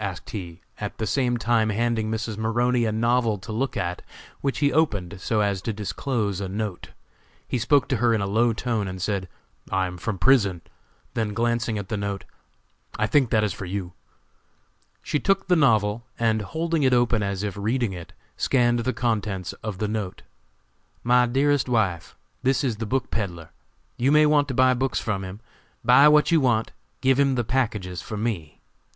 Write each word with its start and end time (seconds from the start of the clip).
asked 0.03 0.31
he, 0.31 0.59
at 0.79 0.97
the 0.97 1.05
same 1.05 1.37
time 1.37 1.69
handing 1.69 2.09
Mrs. 2.09 2.35
Maroney 2.35 2.85
a 2.85 2.91
novel 2.91 3.37
to 3.37 3.51
look 3.51 3.77
at, 3.77 4.01
which 4.39 4.57
he 4.57 4.73
opened 4.73 5.21
so 5.21 5.41
as 5.41 5.61
to 5.61 5.71
disclose 5.71 6.41
a 6.41 6.49
note. 6.49 6.89
He 7.47 7.59
spoke 7.59 7.87
to 7.89 7.97
her 7.97 8.11
in 8.11 8.19
a 8.19 8.25
low 8.25 8.51
tone 8.51 8.87
and 8.87 8.99
said: 8.99 9.29
"I 9.69 9.85
am 9.85 9.97
from 9.99 10.17
prison," 10.17 10.61
then 11.13 11.35
glancing 11.35 11.77
at 11.77 11.89
the 11.89 11.97
note, 11.97 12.25
"I 12.97 13.05
think 13.05 13.29
that 13.29 13.43
is 13.43 13.53
for 13.53 13.65
you." 13.67 13.93
She 15.03 15.19
took 15.19 15.45
the 15.47 15.55
novel, 15.55 16.03
and, 16.17 16.41
holding 16.41 16.81
it 16.81 16.95
open 16.95 17.21
as 17.21 17.43
if 17.43 17.55
reading 17.55 17.93
it, 17.93 18.11
scanned 18.35 18.79
the 18.79 18.93
contents 18.93 19.53
of 19.61 19.77
the 19.77 19.87
note: 19.87 20.23
"MY 21.03 21.27
DEAREST 21.27 21.69
WIFE: 21.69 22.15
This 22.41 22.63
is 22.63 22.77
the 22.77 22.87
book 22.87 23.11
peddler. 23.11 23.49
You 23.97 24.11
will 24.11 24.29
want 24.29 24.47
to 24.47 24.55
buy 24.55 24.73
books 24.73 24.99
from 24.99 25.23
him. 25.23 25.41
Buy 25.85 26.07
what 26.07 26.31
you 26.31 26.41
want. 26.41 26.71
Give 27.01 27.19
him 27.19 27.35
the 27.35 27.43
packages 27.43 28.01
for 28.01 28.17
me. 28.17 28.61